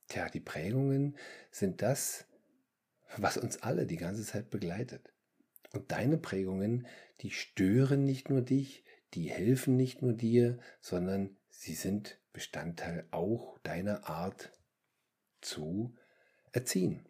Tja, 0.07 0.29
die 0.29 0.39
Prägungen 0.39 1.17
sind 1.51 1.81
das, 1.81 2.25
was 3.17 3.37
uns 3.37 3.57
alle 3.61 3.85
die 3.85 3.97
ganze 3.97 4.23
Zeit 4.23 4.49
begleitet. 4.49 5.13
Und 5.71 5.91
deine 5.91 6.17
Prägungen, 6.17 6.87
die 7.21 7.31
stören 7.31 8.03
nicht 8.05 8.29
nur 8.29 8.41
dich, 8.41 8.83
die 9.13 9.29
helfen 9.29 9.75
nicht 9.75 10.01
nur 10.01 10.13
dir, 10.13 10.59
sondern 10.81 11.37
sie 11.49 11.73
sind 11.73 12.19
Bestandteil 12.31 13.07
auch 13.11 13.59
deiner 13.59 14.09
Art 14.09 14.51
zu 15.41 15.95
erziehen, 16.51 17.07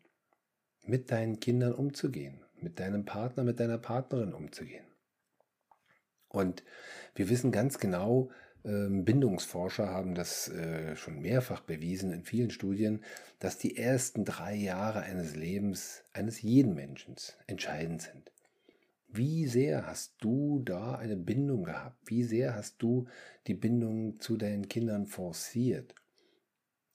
mit 0.85 1.11
deinen 1.11 1.39
Kindern 1.39 1.73
umzugehen, 1.73 2.39
mit 2.61 2.79
deinem 2.79 3.05
Partner, 3.05 3.43
mit 3.43 3.59
deiner 3.59 3.77
Partnerin 3.77 4.33
umzugehen. 4.33 4.85
Und 6.29 6.63
wir 7.15 7.29
wissen 7.29 7.51
ganz 7.51 7.77
genau, 7.77 8.31
ähm, 8.65 9.03
Bindungsforscher 9.03 9.87
haben 9.89 10.15
das 10.15 10.49
äh, 10.49 10.95
schon 10.95 11.19
mehrfach 11.19 11.61
bewiesen 11.61 12.11
in 12.11 12.23
vielen 12.23 12.49
Studien, 12.49 13.03
dass 13.39 13.57
die 13.57 13.77
ersten 13.77 14.25
drei 14.25 14.55
Jahre 14.55 15.01
eines 15.01 15.35
Lebens 15.35 16.03
eines 16.13 16.41
jeden 16.41 16.73
Menschen 16.73 17.15
entscheidend 17.45 18.01
sind. 18.01 18.31
Wie 19.07 19.45
sehr 19.45 19.85
hast 19.85 20.15
du 20.19 20.61
da 20.65 20.95
eine 20.95 21.17
Bindung 21.17 21.65
gehabt? 21.65 21.97
Wie 22.05 22.23
sehr 22.23 22.55
hast 22.55 22.81
du 22.81 23.05
die 23.45 23.53
Bindung 23.53 24.19
zu 24.19 24.37
deinen 24.37 24.67
Kindern 24.67 25.05
forciert? 25.05 25.93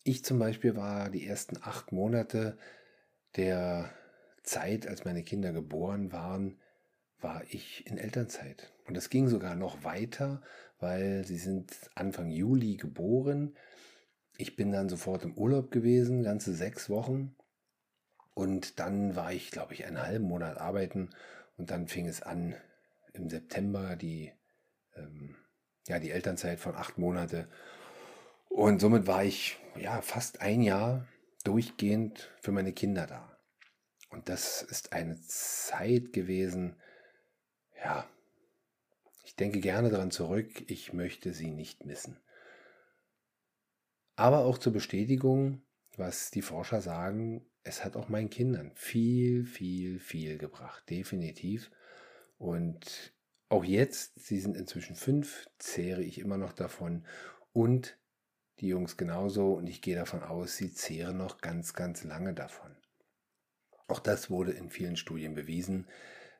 Ich 0.02 0.24
zum 0.24 0.38
Beispiel 0.38 0.74
war 0.74 1.10
die 1.10 1.26
ersten 1.26 1.58
acht 1.62 1.92
Monate 1.92 2.56
der 3.38 3.90
Zeit, 4.42 4.86
als 4.86 5.04
meine 5.04 5.22
Kinder 5.22 5.52
geboren 5.52 6.12
waren, 6.12 6.58
war 7.20 7.42
ich 7.48 7.86
in 7.86 7.96
Elternzeit. 7.96 8.72
Und 8.86 8.96
es 8.96 9.10
ging 9.10 9.28
sogar 9.28 9.54
noch 9.54 9.84
weiter, 9.84 10.42
weil 10.80 11.24
sie 11.24 11.38
sind 11.38 11.72
Anfang 11.94 12.30
Juli 12.30 12.76
geboren. 12.76 13.56
Ich 14.36 14.56
bin 14.56 14.70
dann 14.70 14.88
sofort 14.88 15.24
im 15.24 15.36
Urlaub 15.36 15.70
gewesen, 15.70 16.22
ganze 16.22 16.54
sechs 16.54 16.90
Wochen. 16.90 17.34
Und 18.34 18.78
dann 18.78 19.16
war 19.16 19.32
ich, 19.32 19.50
glaube 19.50 19.74
ich, 19.74 19.84
einen 19.84 20.00
halben 20.02 20.26
Monat 20.26 20.58
arbeiten. 20.58 21.10
Und 21.56 21.70
dann 21.70 21.88
fing 21.88 22.06
es 22.06 22.22
an 22.22 22.54
im 23.12 23.28
September 23.28 23.96
die, 23.96 24.32
ähm, 24.96 25.34
ja, 25.88 25.98
die 25.98 26.10
Elternzeit 26.10 26.60
von 26.60 26.76
acht 26.76 26.98
Monate. 26.98 27.48
Und 28.48 28.80
somit 28.80 29.06
war 29.06 29.24
ich 29.24 29.58
ja 29.76 30.00
fast 30.02 30.40
ein 30.40 30.62
Jahr 30.62 31.06
durchgehend 31.48 32.30
für 32.42 32.52
meine 32.52 32.74
Kinder 32.74 33.06
da. 33.06 33.38
Und 34.10 34.28
das 34.28 34.60
ist 34.60 34.92
eine 34.92 35.18
Zeit 35.22 36.12
gewesen, 36.12 36.76
ja, 37.82 38.06
ich 39.24 39.34
denke 39.34 39.60
gerne 39.60 39.88
daran 39.88 40.10
zurück, 40.10 40.70
ich 40.70 40.92
möchte 40.92 41.32
sie 41.32 41.50
nicht 41.50 41.86
missen. 41.86 42.20
Aber 44.14 44.40
auch 44.44 44.58
zur 44.58 44.74
Bestätigung, 44.74 45.62
was 45.96 46.30
die 46.30 46.42
Forscher 46.42 46.82
sagen, 46.82 47.46
es 47.62 47.82
hat 47.82 47.96
auch 47.96 48.10
meinen 48.10 48.28
Kindern 48.28 48.72
viel, 48.74 49.46
viel, 49.46 50.00
viel 50.00 50.36
gebracht, 50.36 50.88
definitiv. 50.90 51.70
Und 52.36 53.14
auch 53.48 53.64
jetzt, 53.64 54.20
sie 54.20 54.38
sind 54.38 54.54
inzwischen 54.54 54.96
fünf, 54.96 55.48
zehre 55.58 56.02
ich 56.02 56.18
immer 56.18 56.36
noch 56.36 56.52
davon. 56.52 57.06
Und 57.54 57.97
die 58.60 58.68
Jungs 58.68 58.96
genauso. 58.96 59.54
Und 59.54 59.66
ich 59.66 59.82
gehe 59.82 59.96
davon 59.96 60.22
aus, 60.22 60.56
sie 60.56 60.72
zehren 60.72 61.16
noch 61.16 61.40
ganz, 61.40 61.74
ganz 61.74 62.04
lange 62.04 62.34
davon. 62.34 62.70
Auch 63.86 64.00
das 64.00 64.30
wurde 64.30 64.52
in 64.52 64.70
vielen 64.70 64.96
Studien 64.96 65.34
bewiesen, 65.34 65.86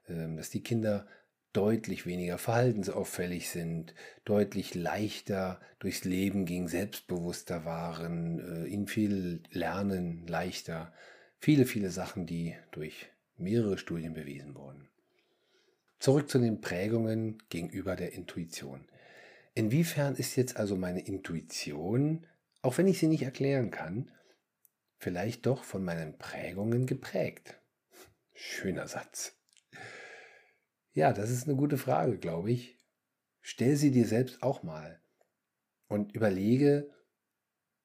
ähm, 0.09 0.37
dass 0.37 0.51
die 0.51 0.63
Kinder 0.63 1.07
deutlich 1.53 2.07
weniger 2.07 2.39
verhaltensauffällig 2.39 3.49
sind, 3.49 3.95
deutlich 4.25 4.75
leichter 4.75 5.61
durchs 5.79 6.05
Leben 6.05 6.45
gingen, 6.45 6.69
selbstbewusster 6.69 7.65
waren, 7.65 8.39
äh, 8.39 8.69
ihnen 8.69 8.87
viel 8.87 9.43
lernen 9.51 10.27
leichter. 10.27 10.93
Viele, 11.41 11.65
viele 11.65 11.91
Sachen, 11.91 12.27
die 12.27 12.55
durch 12.71 13.09
mehrere 13.37 13.79
Studien 13.79 14.15
bewiesen 14.15 14.55
wurden. 14.55 14.89
Zurück 15.99 16.29
zu 16.29 16.39
den 16.39 16.61
Prägungen 16.61 17.43
gegenüber 17.49 17.97
der 17.97 18.13
Intuition. 18.13 18.87
Inwiefern 19.59 20.15
ist 20.15 20.37
jetzt 20.37 20.57
also 20.57 20.77
meine 20.77 21.00
Intuition, 21.00 22.25
auch 22.62 22.79
wenn 22.79 22.87
ich 22.87 23.00
sie 23.00 23.09
nicht 23.09 23.25
erklären 23.25 23.73
kann, 23.73 24.12
vielleicht 24.99 25.47
doch 25.47 25.65
von 25.65 25.85
meinen 25.85 26.17
Prägungen 26.17 26.87
geprägt? 26.87 27.61
Schöner 28.35 28.87
Satz. 28.87 29.37
Ja, 30.93 31.12
das 31.12 31.31
ist 31.31 31.49
eine 31.49 31.57
gute 31.57 31.77
Frage, 31.77 32.19
glaube 32.19 32.53
ich. 32.53 32.79
Stell 33.41 33.75
sie 33.75 33.91
dir 33.91 34.07
selbst 34.07 34.45
auch 34.45 34.62
mal 34.62 35.03
und 35.88 36.15
überlege, 36.15 36.95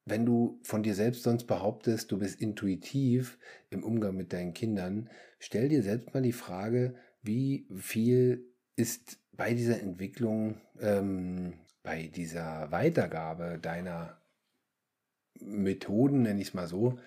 wenn 0.06 0.28
du 0.28 0.60
von 0.62 0.84
dir 0.84 0.94
selbst 0.94 1.24
sonst 1.24 1.46
behauptest, 1.46 2.12
du 2.12 2.20
bist 2.20 2.40
intuitiv 2.40 3.40
im 3.72 3.84
Umgang 3.84 4.16
mit 4.16 4.32
deinen 4.32 4.54
Kindern, 4.54 5.10
stell 5.40 5.70
dir 5.70 5.82
selbst 5.82 6.14
mal 6.14 6.22
die 6.22 6.34
Frage, 6.34 6.94
wie 7.24 7.68
viel 7.76 8.54
ist 8.76 9.18
bei 9.32 9.56
dieser 9.56 9.82
Entwicklung, 9.82 10.62
ähm, 10.80 11.60
bei 11.84 12.08
dieser 12.08 12.72
Weitergabe 12.72 13.60
deiner 13.62 14.18
Methoden, 15.40 16.24
nenne 16.24 16.42
ich 16.42 16.50
es 16.50 16.54
mal 16.54 16.68
so, 16.68 17.00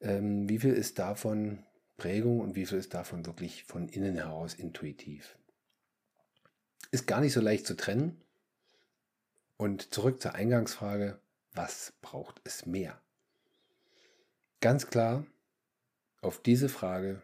ähm, 0.00 0.48
wie 0.48 0.58
viel 0.58 0.74
ist 0.74 0.98
davon 0.98 1.64
Prägung 1.96 2.40
und 2.40 2.54
wie 2.54 2.66
viel 2.66 2.78
ist 2.78 2.94
davon 2.94 3.26
wirklich 3.26 3.64
von 3.64 3.88
innen 3.88 4.16
heraus 4.16 4.54
intuitiv? 4.54 5.38
Ist 6.90 7.06
gar 7.06 7.20
nicht 7.20 7.32
so 7.32 7.40
leicht 7.40 7.66
zu 7.66 7.76
trennen. 7.76 8.20
Und 9.56 9.94
zurück 9.94 10.20
zur 10.20 10.34
Eingangsfrage, 10.34 11.20
was 11.52 11.92
braucht 12.02 12.40
es 12.44 12.66
mehr? 12.66 13.00
Ganz 14.60 14.88
klar, 14.88 15.24
auf 16.20 16.42
diese 16.42 16.68
Frage 16.68 17.22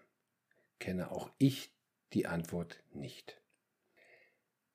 kenne 0.79 1.11
auch 1.11 1.31
ich 1.39 1.73
die 2.13 2.27
Antwort 2.27 2.83
nicht. 2.93 3.41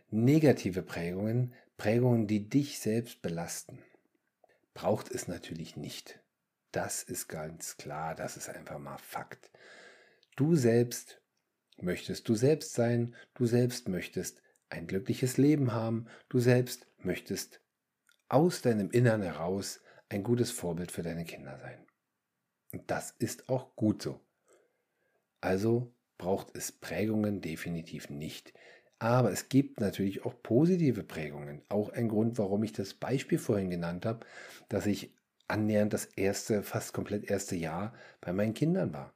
Negative 0.09 0.81
Prägungen, 0.81 1.53
Prägungen, 1.77 2.27
die 2.27 2.49
dich 2.49 2.79
selbst 2.79 3.21
belasten, 3.21 3.83
braucht 4.73 5.11
es 5.11 5.27
natürlich 5.27 5.75
nicht. 5.75 6.19
Das 6.71 7.03
ist 7.03 7.27
ganz 7.27 7.77
klar, 7.77 8.15
das 8.15 8.37
ist 8.37 8.49
einfach 8.49 8.79
mal 8.79 8.97
Fakt. 8.97 9.51
Du 10.35 10.55
selbst 10.55 11.21
möchtest 11.77 12.27
du 12.29 12.35
selbst 12.35 12.73
sein, 12.73 13.15
du 13.33 13.45
selbst 13.45 13.87
möchtest 13.87 14.41
ein 14.69 14.87
glückliches 14.87 15.37
Leben 15.37 15.73
haben, 15.73 16.07
du 16.29 16.39
selbst 16.39 16.87
möchtest 16.97 17.61
aus 18.27 18.61
deinem 18.61 18.89
Innern 18.89 19.21
heraus 19.21 19.81
ein 20.09 20.23
gutes 20.23 20.51
Vorbild 20.51 20.91
für 20.91 21.03
deine 21.03 21.25
Kinder 21.25 21.59
sein. 21.59 21.85
Und 22.71 22.89
das 22.89 23.11
ist 23.11 23.49
auch 23.49 23.75
gut 23.75 24.01
so. 24.01 24.19
Also 25.41 25.93
braucht 26.17 26.55
es 26.55 26.71
Prägungen 26.71 27.41
definitiv 27.41 28.09
nicht. 28.09 28.53
Aber 29.03 29.33
es 29.33 29.49
gibt 29.49 29.81
natürlich 29.81 30.23
auch 30.23 30.33
positive 30.43 31.03
Prägungen. 31.03 31.61
Auch 31.67 31.89
ein 31.89 32.07
Grund, 32.07 32.37
warum 32.37 32.63
ich 32.63 32.71
das 32.71 32.93
Beispiel 32.93 33.37
vorhin 33.37 33.69
genannt 33.69 34.05
habe, 34.05 34.25
dass 34.69 34.85
ich 34.85 35.13
annähernd 35.49 35.91
das 35.91 36.05
erste, 36.05 36.63
fast 36.63 36.93
komplett 36.93 37.29
erste 37.29 37.57
Jahr 37.57 37.93
bei 38.21 38.31
meinen 38.31 38.53
Kindern 38.53 38.93
war. 38.93 39.13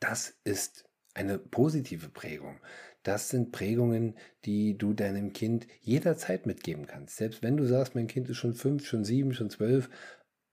Das 0.00 0.34
ist 0.42 0.84
eine 1.14 1.38
positive 1.38 2.08
Prägung. 2.08 2.58
Das 3.04 3.28
sind 3.28 3.52
Prägungen, 3.52 4.16
die 4.44 4.76
du 4.76 4.94
deinem 4.94 5.32
Kind 5.32 5.68
jederzeit 5.80 6.44
mitgeben 6.44 6.88
kannst. 6.88 7.18
Selbst 7.18 7.44
wenn 7.44 7.56
du 7.56 7.66
sagst, 7.66 7.94
mein 7.94 8.08
Kind 8.08 8.28
ist 8.28 8.38
schon 8.38 8.54
fünf, 8.54 8.84
schon 8.84 9.04
sieben, 9.04 9.32
schon 9.32 9.50
zwölf, 9.50 9.88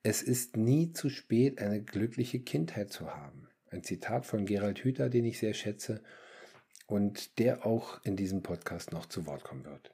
es 0.04 0.22
ist 0.22 0.56
nie 0.56 0.92
zu 0.92 1.10
spät, 1.10 1.60
eine 1.60 1.82
glückliche 1.82 2.42
Kindheit 2.42 2.94
zu 2.94 3.16
haben. 3.16 3.48
Ein 3.72 3.82
Zitat 3.82 4.28
von 4.28 4.46
Gerald 4.46 4.84
Hüther, 4.84 5.10
den 5.10 5.26
ich 5.26 5.40
sehr 5.40 5.56
schätze 5.56 6.04
und 6.88 7.38
der 7.38 7.66
auch 7.66 8.04
in 8.04 8.16
diesem 8.16 8.42
Podcast 8.42 8.92
noch 8.92 9.06
zu 9.06 9.28
Wort 9.28 9.44
kommen 9.44 9.66
wird. 9.66 9.94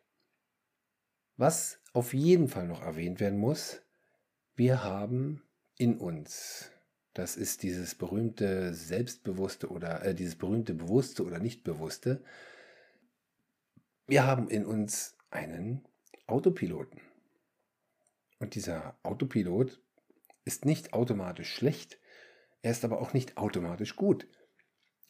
Was 1.35 1.79
auf 1.91 2.13
jeden 2.13 2.47
Fall 2.47 2.67
noch 2.67 2.81
erwähnt 2.81 3.19
werden 3.19 3.39
muss, 3.39 3.81
wir 4.55 4.83
haben 4.83 5.43
in 5.77 5.97
uns, 5.97 6.71
das 7.13 7.35
ist 7.35 7.63
dieses 7.63 7.95
berühmte 7.95 8.73
Selbstbewusste 8.73 9.69
oder 9.69 10.05
äh, 10.05 10.15
dieses 10.15 10.35
berühmte 10.35 10.75
Bewusste 10.75 11.25
oder 11.25 11.39
Nichtbewusste, 11.39 12.23
wir 14.05 14.25
haben 14.25 14.47
in 14.47 14.65
uns 14.65 15.17
einen 15.31 15.87
Autopiloten. 16.27 17.01
Und 18.39 18.55
dieser 18.55 18.97
Autopilot 19.01 19.81
ist 20.45 20.65
nicht 20.65 20.93
automatisch 20.93 21.51
schlecht, 21.51 21.97
er 22.61 22.71
ist 22.71 22.85
aber 22.85 23.01
auch 23.01 23.13
nicht 23.13 23.37
automatisch 23.37 23.95
gut. 23.95 24.27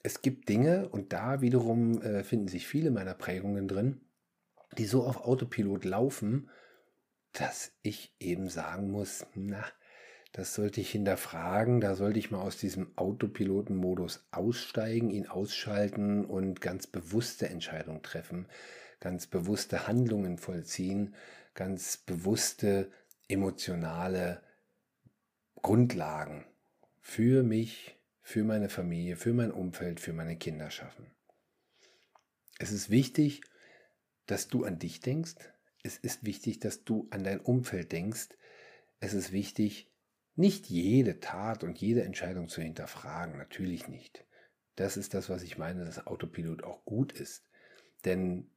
Es 0.03 0.21
gibt 0.21 0.49
Dinge, 0.49 0.89
und 0.89 1.13
da 1.13 1.39
wiederum 1.39 2.01
äh, 2.01 2.23
finden 2.23 2.49
sich 2.49 2.67
viele 2.67 2.91
meiner 2.91 3.13
Prägungen 3.13 3.69
drin, 3.69 4.01
die 4.77 4.85
so 4.85 5.03
auf 5.03 5.23
Autopilot 5.23 5.85
laufen, 5.85 6.49
dass 7.31 7.71
ich 7.81 8.13
eben 8.19 8.49
sagen 8.49 8.91
muss, 8.91 9.25
na, 9.33 9.63
das 10.33 10.55
sollte 10.55 10.81
ich 10.81 10.91
hinterfragen, 10.91 11.79
da 11.79 11.95
sollte 11.95 12.19
ich 12.19 12.31
mal 12.31 12.41
aus 12.41 12.57
diesem 12.57 12.97
Autopilotenmodus 12.97 14.27
aussteigen, 14.31 15.09
ihn 15.09 15.27
ausschalten 15.27 16.25
und 16.25 16.59
ganz 16.59 16.85
bewusste 16.87 17.49
Entscheidungen 17.49 18.01
treffen, 18.01 18.47
ganz 18.99 19.27
bewusste 19.27 19.87
Handlungen 19.87 20.37
vollziehen, 20.37 21.15
ganz 21.53 21.97
bewusste 21.97 22.91
emotionale 23.27 24.41
Grundlagen 25.61 26.45
für 26.99 27.43
mich, 27.43 27.95
für 28.23 28.43
meine 28.43 28.69
Familie, 28.69 29.15
für 29.17 29.33
mein 29.33 29.51
Umfeld, 29.51 29.99
für 29.99 30.13
meine 30.13 30.37
Kinder 30.37 30.71
schaffen. 30.71 31.11
Es 32.57 32.71
ist 32.71 32.89
wichtig, 32.89 33.41
dass 34.25 34.47
du 34.47 34.63
an 34.63 34.79
dich 34.79 35.01
denkst, 35.01 35.35
es 35.83 35.97
ist 35.97 36.25
wichtig, 36.25 36.59
dass 36.59 36.85
du 36.85 37.07
an 37.11 37.25
dein 37.25 37.41
Umfeld 37.41 37.91
denkst. 37.91 38.29
Es 39.01 39.13
ist 39.13 39.33
wichtig, 39.33 39.91
nicht 40.35 40.69
jede 40.69 41.19
Tat 41.19 41.63
und 41.63 41.77
jede 41.77 42.03
Entscheidung 42.03 42.47
zu 42.47 42.61
hinterfragen. 42.61 43.37
Natürlich 43.37 43.89
nicht. 43.89 44.25
Das 44.77 44.95
ist 44.95 45.13
das, 45.13 45.29
was 45.29 45.43
ich 45.43 45.57
meine, 45.57 45.83
dass 45.83 46.07
Autopilot 46.07 46.63
auch 46.63 46.85
gut 46.85 47.11
ist. 47.11 47.45
Denn 48.05 48.49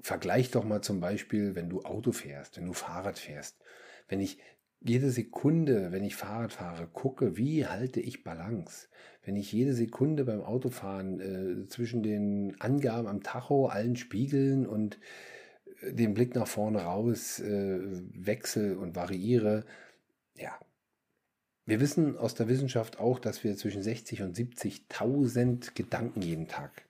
vergleich 0.00 0.52
doch 0.52 0.64
mal 0.64 0.80
zum 0.80 1.00
Beispiel, 1.00 1.56
wenn 1.56 1.68
du 1.68 1.82
Auto 1.82 2.12
fährst, 2.12 2.56
wenn 2.56 2.66
du 2.66 2.72
Fahrrad 2.72 3.18
fährst. 3.18 3.58
Wenn 4.06 4.20
ich 4.20 4.38
jede 4.80 5.10
Sekunde, 5.10 5.92
wenn 5.92 6.04
ich 6.04 6.16
Fahrrad 6.16 6.52
fahre, 6.52 6.86
gucke, 6.86 7.36
wie 7.36 7.66
halte 7.66 8.00
ich 8.00 8.24
Balance. 8.24 8.88
Wenn 9.24 9.36
ich 9.36 9.52
jede 9.52 9.74
Sekunde 9.74 10.24
beim 10.24 10.40
Autofahren 10.40 11.20
äh, 11.20 11.66
zwischen 11.66 12.02
den 12.02 12.56
Angaben 12.60 13.08
am 13.08 13.22
Tacho, 13.22 13.66
allen 13.66 13.96
Spiegeln 13.96 14.66
und 14.66 14.98
den 15.82 16.14
Blick 16.14 16.34
nach 16.34 16.48
vorne 16.48 16.82
raus 16.82 17.40
äh, 17.40 17.78
wechsle 18.14 18.78
und 18.78 18.96
variiere. 18.96 19.64
Ja. 20.34 20.58
Wir 21.66 21.80
wissen 21.80 22.16
aus 22.16 22.34
der 22.34 22.48
Wissenschaft 22.48 22.98
auch, 22.98 23.18
dass 23.18 23.44
wir 23.44 23.56
zwischen 23.56 23.82
60 23.82 24.22
und 24.22 24.36
70.000 24.36 25.74
Gedanken 25.74 26.22
jeden 26.22 26.48
Tag 26.48 26.86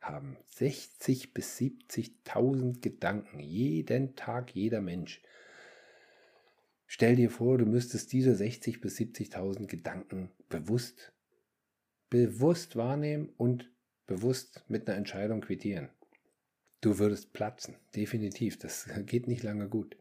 haben. 0.00 0.36
60 0.46 1.32
bis 1.32 1.56
70.000 1.58 2.80
Gedanken 2.80 3.38
jeden 3.38 4.16
Tag, 4.16 4.54
jeder 4.54 4.80
Mensch. 4.80 5.22
Stell 6.86 7.16
dir 7.16 7.30
vor, 7.30 7.58
du 7.58 7.66
müsstest 7.66 8.12
diese 8.12 8.34
60 8.34 8.80
bis 8.80 8.96
70.000 8.96 9.66
Gedanken 9.66 10.30
bewusst, 10.48 11.12
bewusst 12.10 12.76
wahrnehmen 12.76 13.30
und 13.36 13.70
bewusst 14.06 14.64
mit 14.68 14.88
einer 14.88 14.96
Entscheidung 14.96 15.40
quittieren. 15.40 15.88
Du 16.80 16.98
würdest 16.98 17.32
platzen, 17.32 17.76
definitiv. 17.94 18.58
Das 18.58 18.88
geht 19.06 19.26
nicht 19.26 19.42
lange 19.42 19.68
gut. 19.68 19.96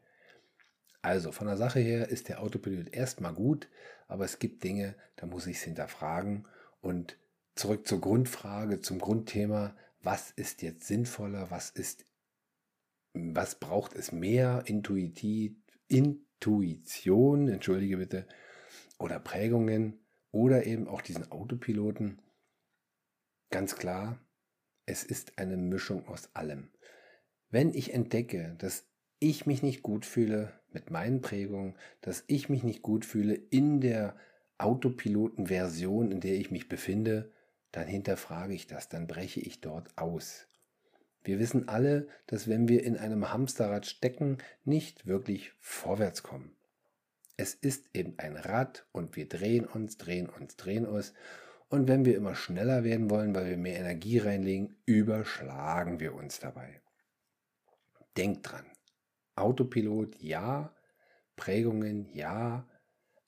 Also 1.02 1.32
von 1.32 1.48
der 1.48 1.58
Sache 1.58 1.80
her 1.80 2.10
ist 2.10 2.30
der 2.30 2.41
Autopilot 2.41 2.93
erstmal 2.93 3.34
gut, 3.34 3.69
aber 4.08 4.26
es 4.26 4.39
gibt 4.39 4.63
Dinge, 4.63 4.95
da 5.15 5.26
muss 5.26 5.48
ich 5.48 5.58
es 5.58 5.63
hinterfragen. 5.63 6.48
Und 6.82 7.17
zurück 7.56 7.88
zur 7.88 8.02
Grundfrage, 8.02 8.82
zum 8.82 9.00
Grundthema, 9.00 9.76
was 10.02 10.32
ist 10.32 10.62
jetzt 10.62 10.86
sinnvoller, 10.88 11.50
was 11.50 11.69
ist, 11.71 12.06
was 13.13 13.56
braucht 13.56 13.93
es 13.93 14.12
mehr 14.12 14.63
Intuitiv, 14.65 15.56
Intuition, 16.46 17.48
entschuldige 17.48 17.98
bitte, 17.98 18.28
oder 19.00 19.20
Prägungen 19.20 20.00
oder 20.32 20.68
eben 20.68 20.88
auch 20.88 21.02
diesen 21.02 21.32
Autopiloten. 21.32 22.22
Ganz 23.50 23.76
klar, 23.76 24.20
es 24.86 25.04
ist 25.04 25.40
eine 25.40 25.58
Mischung 25.58 26.08
aus 26.08 26.30
allem. 26.36 26.70
Wenn 27.50 27.74
ich 27.74 27.94
entdecke, 27.94 28.56
dass 28.60 28.86
ich 29.18 29.48
mich 29.48 29.64
nicht 29.64 29.82
gut 29.82 30.06
fühle 30.06 30.54
mit 30.72 30.92
meinen 30.92 31.22
Prägungen, 31.22 31.76
dass 32.02 32.24
ich 32.28 32.48
mich 32.48 32.64
nicht 32.64 32.84
gut 32.84 33.06
fühle 33.06 33.34
in 33.34 33.82
der 33.82 34.16
Autopiloten-Version, 34.60 36.12
in 36.12 36.20
der 36.20 36.36
ich 36.36 36.52
mich 36.52 36.70
befinde, 36.70 37.32
dann 37.72 37.88
hinterfrage 37.88 38.54
ich 38.54 38.68
das, 38.68 38.88
dann 38.88 39.08
breche 39.08 39.40
ich 39.40 39.62
dort 39.62 39.98
aus. 39.98 40.48
Wir 41.26 41.40
wissen 41.40 41.68
alle, 41.68 42.08
dass 42.28 42.48
wenn 42.48 42.68
wir 42.68 42.84
in 42.84 42.98
einem 42.98 43.34
Hamsterrad 43.34 43.88
stecken, 43.88 44.38
nicht 44.64 45.08
wirklich 45.08 45.54
vorwärts 45.60 46.22
kommen. 46.24 46.56
Es 47.36 47.56
ist 47.56 47.90
eben 47.94 48.14
ein 48.18 48.38
Rad 48.38 48.88
und 48.92 49.16
wir 49.16 49.28
drehen 49.28 49.66
uns, 49.66 49.98
drehen 49.98 50.30
uns, 50.30 50.56
drehen 50.56 50.86
uns 50.86 51.14
und 51.68 51.88
wenn 51.88 52.06
wir 52.06 52.16
immer 52.16 52.36
schneller 52.36 52.84
werden 52.84 53.10
wollen, 53.10 53.34
weil 53.34 53.50
wir 53.50 53.58
mehr 53.58 53.80
Energie 53.80 54.20
reinlegen, 54.20 54.78
überschlagen 54.86 56.00
wir 56.00 56.14
uns 56.14 56.40
dabei. 56.40 56.82
Denkt 58.16 58.52
dran. 58.52 58.66
Autopilot 59.36 60.22
ja, 60.22 60.74
Prägungen 61.36 62.08
ja, 62.14 62.70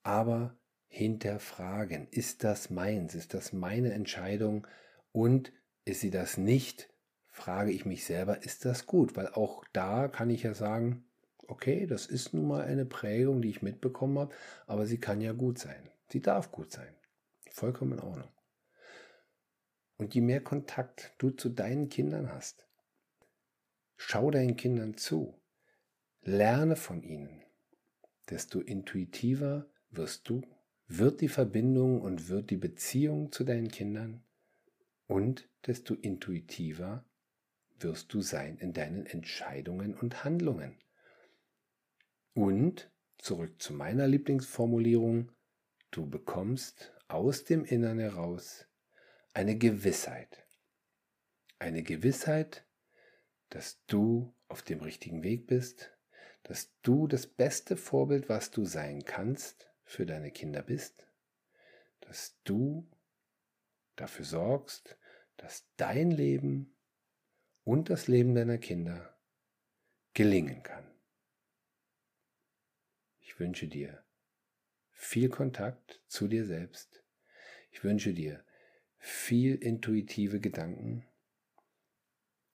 aber 0.03 0.57
hinterfragen. 0.87 2.07
Ist 2.11 2.43
das 2.43 2.69
meins? 2.69 3.15
Ist 3.15 3.33
das 3.33 3.53
meine 3.53 3.91
Entscheidung? 3.91 4.67
Und 5.11 5.51
ist 5.83 6.01
sie 6.01 6.11
das 6.11 6.37
nicht? 6.37 6.89
Frage 7.37 7.71
ich 7.71 7.85
mich 7.85 8.03
selber, 8.03 8.43
ist 8.43 8.65
das 8.65 8.85
gut? 8.85 9.15
Weil 9.15 9.27
auch 9.27 9.63
da 9.71 10.07
kann 10.07 10.29
ich 10.29 10.43
ja 10.43 10.53
sagen, 10.53 11.07
Okay, 11.47 11.87
das 11.87 12.07
ist 12.07 12.33
nun 12.33 12.47
mal 12.47 12.65
eine 12.65 12.85
Prägung, 12.85 13.41
die 13.41 13.49
ich 13.49 13.61
mitbekommen 13.61 14.19
habe, 14.19 14.35
aber 14.67 14.85
sie 14.85 14.99
kann 14.99 15.21
ja 15.21 15.31
gut 15.31 15.57
sein. 15.57 15.89
Sie 16.09 16.21
darf 16.21 16.51
gut 16.51 16.71
sein. 16.71 16.93
Vollkommen 17.51 17.93
in 17.93 18.01
Ordnung. 18.01 18.29
Und 19.97 20.13
je 20.13 20.21
mehr 20.21 20.41
Kontakt 20.41 21.13
du 21.17 21.31
zu 21.31 21.49
deinen 21.49 21.87
Kindern 21.87 22.31
hast, 22.31 22.67
schau 23.95 24.29
deinen 24.29 24.57
Kindern 24.57 24.97
zu, 24.97 25.39
lerne 26.21 26.75
von 26.75 27.01
ihnen, 27.01 27.43
desto 28.29 28.59
intuitiver 28.59 29.69
wirst 29.89 30.27
du, 30.27 30.41
wird 30.87 31.21
die 31.21 31.29
Verbindung 31.29 32.01
und 32.01 32.27
wird 32.27 32.49
die 32.49 32.57
Beziehung 32.57 33.31
zu 33.31 33.45
deinen 33.45 33.69
Kindern 33.69 34.21
und 35.07 35.49
desto 35.65 35.93
intuitiver 35.95 37.05
wirst 37.83 38.13
du 38.13 38.21
sein 38.21 38.57
in 38.57 38.73
deinen 38.73 39.05
Entscheidungen 39.05 39.95
und 39.95 40.23
Handlungen. 40.23 40.77
Und, 42.33 42.91
zurück 43.17 43.61
zu 43.61 43.73
meiner 43.73 44.07
Lieblingsformulierung, 44.07 45.31
du 45.91 46.09
bekommst 46.09 46.93
aus 47.07 47.43
dem 47.43 47.65
Innern 47.65 47.99
heraus 47.99 48.67
eine 49.33 49.57
Gewissheit. 49.57 50.45
Eine 51.59 51.83
Gewissheit, 51.83 52.65
dass 53.49 53.83
du 53.87 54.35
auf 54.47 54.61
dem 54.61 54.81
richtigen 54.81 55.23
Weg 55.23 55.47
bist, 55.47 55.91
dass 56.43 56.71
du 56.81 57.07
das 57.07 57.27
beste 57.27 57.75
Vorbild, 57.75 58.29
was 58.29 58.51
du 58.51 58.65
sein 58.65 59.03
kannst, 59.03 59.69
für 59.83 60.05
deine 60.05 60.31
Kinder 60.31 60.61
bist, 60.61 61.07
dass 62.01 62.39
du 62.43 62.89
dafür 63.95 64.25
sorgst, 64.25 64.97
dass 65.37 65.67
dein 65.77 66.11
Leben 66.11 66.76
und 67.67 67.89
das 67.89 68.07
Leben 68.07 68.33
deiner 68.33 68.57
Kinder 68.57 69.13
gelingen 70.13 70.63
kann. 70.63 70.89
Ich 73.19 73.41
wünsche 73.41 73.67
dir 73.67 74.05
viel 74.93 75.27
Kontakt 75.27 76.01
zu 76.07 76.29
dir 76.29 76.45
selbst. 76.45 77.03
Ich 77.71 77.83
wünsche 77.83 78.13
dir 78.13 78.41
viel 78.99 79.55
intuitive 79.55 80.39
Gedanken. 80.39 81.05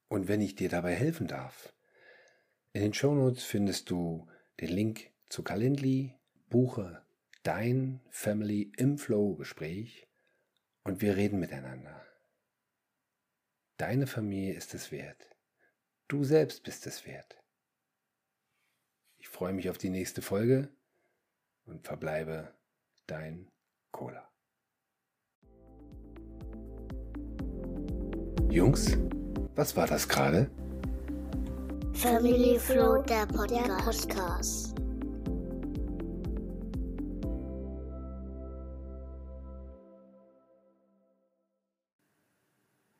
Und 0.07 0.27
wenn 0.27 0.41
ich 0.41 0.55
dir 0.55 0.67
dabei 0.67 0.95
helfen 0.95 1.27
darf, 1.27 1.75
in 2.71 2.81
den 2.81 2.95
Shownotes 2.95 3.43
findest 3.43 3.91
du 3.91 4.27
den 4.61 4.69
Link 4.69 5.11
zu 5.29 5.43
Calendly, 5.43 6.15
buche 6.49 7.05
dein 7.43 8.01
Family 8.09 8.71
im 8.77 8.97
Flow 8.97 9.35
Gespräch 9.35 10.07
und 10.83 11.01
wir 11.03 11.17
reden 11.17 11.39
miteinander. 11.39 12.03
Deine 13.85 14.07
Familie 14.07 14.53
ist 14.53 14.73
es 14.73 14.93
wert. 14.93 15.27
Du 16.07 16.23
selbst 16.23 16.63
bist 16.63 16.87
es 16.87 17.05
wert. 17.05 17.37
Ich 19.17 19.27
freue 19.27 19.51
mich 19.51 19.69
auf 19.69 19.77
die 19.77 19.89
nächste 19.89 20.21
Folge 20.21 20.69
und 21.65 21.85
verbleibe 21.85 22.55
dein 23.07 23.51
Cola. 23.91 24.31
Jungs, 28.49 28.97
was 29.53 29.75
war 29.75 29.87
das 29.87 30.07
gerade? 30.07 30.49
Family 31.93 32.57
Flow, 32.57 33.01
der 33.01 33.25
Podcast. 33.25 34.72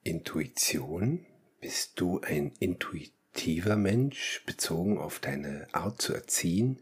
Intuition? 0.04 1.26
Bist 1.62 2.00
du 2.00 2.20
ein 2.22 2.52
intuitiver 2.60 3.78
Mensch, 3.78 4.44
bezogen 4.46 4.98
auf 4.98 5.20
deine 5.20 5.68
Art 5.72 6.02
zu 6.02 6.14
erziehen, 6.14 6.80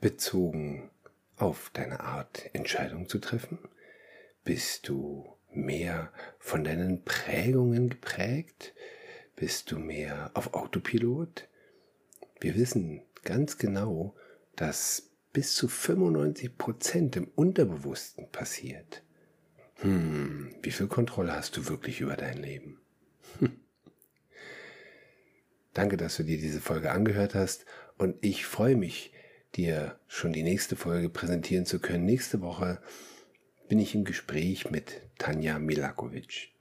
bezogen 0.00 0.90
auf 1.36 1.70
deine 1.72 2.00
Art 2.00 2.50
Entscheidungen 2.52 3.08
zu 3.08 3.18
treffen? 3.18 3.58
Bist 4.44 4.88
du 4.88 5.36
mehr 5.52 6.12
von 6.38 6.64
deinen 6.64 7.04
Prägungen 7.04 7.90
geprägt? 7.90 8.74
Bist 9.34 9.70
du 9.70 9.78
mehr 9.78 10.30
auf 10.34 10.54
Autopilot? 10.54 11.48
Wir 12.40 12.54
wissen 12.54 13.02
ganz 13.24 13.58
genau, 13.58 14.14
dass 14.56 15.10
bis 15.32 15.54
zu 15.54 15.68
95 15.68 16.56
Prozent 16.58 17.16
im 17.16 17.28
Unterbewussten 17.34 18.30
passiert. 18.30 19.02
Hm, 19.82 20.54
wie 20.62 20.70
viel 20.70 20.86
Kontrolle 20.86 21.32
hast 21.32 21.56
du 21.56 21.68
wirklich 21.68 22.00
über 22.00 22.16
dein 22.16 22.38
Leben? 22.38 22.80
Hm. 23.40 23.60
Danke, 25.74 25.96
dass 25.96 26.16
du 26.16 26.22
dir 26.22 26.38
diese 26.38 26.60
Folge 26.60 26.92
angehört 26.92 27.34
hast 27.34 27.66
und 27.98 28.16
ich 28.20 28.46
freue 28.46 28.76
mich, 28.76 29.12
dir 29.56 29.98
schon 30.06 30.32
die 30.32 30.44
nächste 30.44 30.76
Folge 30.76 31.08
präsentieren 31.08 31.66
zu 31.66 31.80
können. 31.80 32.04
Nächste 32.04 32.40
Woche 32.40 32.80
bin 33.68 33.80
ich 33.80 33.94
im 33.94 34.04
Gespräch 34.04 34.70
mit 34.70 35.02
Tanja 35.18 35.58
Milakovic. 35.58 36.52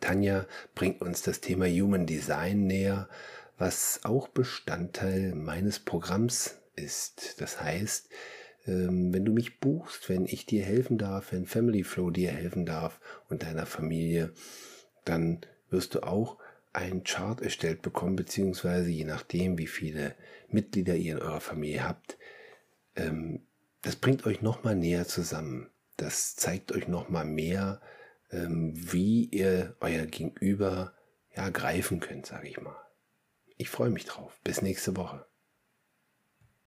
Tanja 0.00 0.46
bringt 0.74 1.02
uns 1.02 1.22
das 1.22 1.40
Thema 1.40 1.66
Human 1.66 2.06
Design 2.06 2.66
näher, 2.66 3.08
was 3.56 4.00
auch 4.02 4.28
Bestandteil 4.28 5.34
meines 5.34 5.78
Programms 5.78 6.58
ist. 6.74 7.40
Das 7.40 7.60
heißt, 7.60 8.08
wenn 8.66 9.24
du 9.24 9.32
mich 9.32 9.58
buchst, 9.58 10.08
wenn 10.08 10.26
ich 10.26 10.46
dir 10.46 10.64
helfen 10.64 10.98
darf, 10.98 11.32
wenn 11.32 11.46
Family 11.46 11.82
Flow 11.82 12.10
dir 12.10 12.30
helfen 12.30 12.66
darf 12.66 13.00
und 13.28 13.42
deiner 13.42 13.66
Familie, 13.66 14.32
dann 15.04 15.40
wirst 15.70 15.94
du 15.94 16.02
auch 16.02 16.38
ein 16.72 17.02
Chart 17.04 17.40
erstellt 17.40 17.82
bekommen, 17.82 18.16
beziehungsweise 18.16 18.90
je 18.90 19.04
nachdem, 19.04 19.58
wie 19.58 19.66
viele 19.66 20.14
Mitglieder 20.48 20.94
ihr 20.94 21.16
in 21.16 21.22
eurer 21.22 21.40
Familie 21.40 21.86
habt, 21.86 22.18
ähm, 22.96 23.46
das 23.82 23.96
bringt 23.96 24.26
euch 24.26 24.42
nochmal 24.42 24.76
näher 24.76 25.06
zusammen. 25.06 25.70
Das 25.96 26.36
zeigt 26.36 26.72
euch 26.72 26.86
nochmal 26.86 27.24
mehr, 27.24 27.80
ähm, 28.30 28.72
wie 28.74 29.24
ihr 29.24 29.76
euer 29.80 30.06
Gegenüber 30.06 30.94
ja 31.34 31.48
greifen 31.50 32.00
könnt, 32.00 32.26
sage 32.26 32.48
ich 32.48 32.60
mal. 32.60 32.76
Ich 33.56 33.68
freue 33.68 33.90
mich 33.90 34.04
drauf. 34.04 34.38
Bis 34.44 34.62
nächste 34.62 34.96
Woche. 34.96 35.29